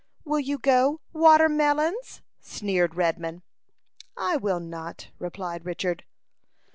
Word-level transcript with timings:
"Will 0.25 0.39
you 0.39 0.57
go, 0.57 0.99
Watermelons?" 1.13 2.23
sneered 2.39 2.95
Redman. 2.95 3.43
"I 4.17 4.35
will 4.35 4.59
not," 4.59 5.11
replied 5.19 5.63
Richard. 5.63 6.05